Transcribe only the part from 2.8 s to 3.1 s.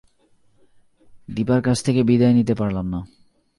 না।